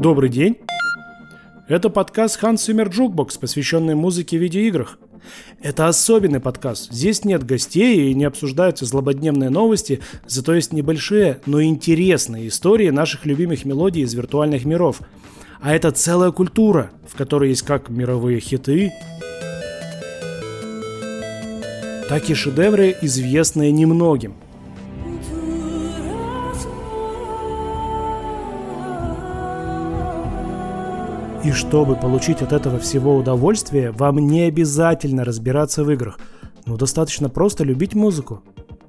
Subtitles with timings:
[0.00, 0.58] Добрый день.
[1.66, 4.96] Это подкаст Hans Zimmer Jukebox, посвященный музыке в видеоиграх.
[5.60, 6.92] Это особенный подкаст.
[6.92, 13.26] Здесь нет гостей и не обсуждаются злободневные новости, зато есть небольшие, но интересные истории наших
[13.26, 15.00] любимых мелодий из виртуальных миров.
[15.60, 18.92] А это целая культура, в которой есть как мировые хиты,
[22.08, 24.36] так и шедевры, известные немногим–
[31.44, 36.18] И чтобы получить от этого всего удовольствие, вам не обязательно разбираться в играх.
[36.66, 38.42] Ну, достаточно просто любить музыку.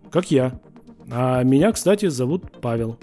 [0.09, 0.59] Как я.
[1.12, 2.98] А меня, кстати, зовут Павел.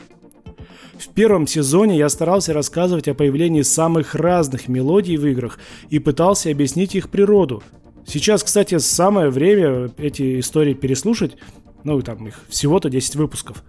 [0.98, 5.58] В первом сезоне я старался рассказывать о появлении самых разных мелодий в играх
[5.90, 7.62] и пытался объяснить их природу.
[8.04, 11.36] Сейчас, кстати, самое время эти истории переслушать.
[11.84, 13.62] Ну, там их всего-то 10 выпусков.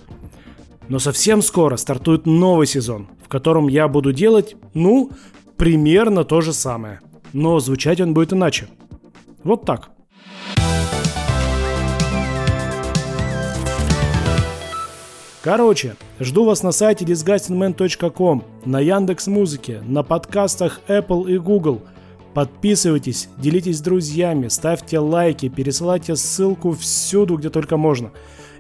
[0.90, 5.12] Но совсем скоро стартует новый сезон, в котором я буду делать, ну,
[5.58, 7.02] примерно то же самое.
[7.34, 8.68] Но звучать он будет иначе.
[9.44, 9.90] Вот так.
[15.42, 21.82] Короче, жду вас на сайте disgustingman.com, на Яндекс Музыке, на подкастах Apple и Google.
[22.34, 28.12] Подписывайтесь, делитесь с друзьями, ставьте лайки, пересылайте ссылку всюду, где только можно.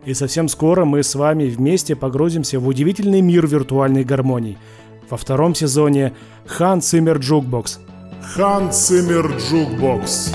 [0.05, 4.58] И совсем скоро мы с вами вместе погрузимся в удивительный мир виртуальной гармонии–
[5.09, 6.13] во втором сезоне
[6.45, 7.80] Ханс Циммер Jukebox.
[8.21, 10.31] Ханс Циммер Jukebox.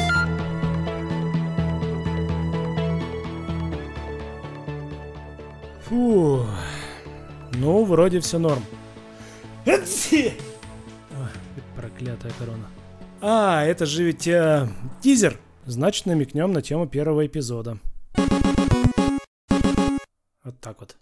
[5.85, 6.47] Фу.
[7.55, 8.65] Ну, вроде все норм.
[9.67, 10.33] Ой,
[11.77, 12.67] проклятая корона.
[13.21, 14.69] А, это же ведь э,
[15.01, 15.39] тизер.
[15.67, 17.79] Значит, намекнем на тему первого эпизода.
[20.45, 20.97] Вот так вот.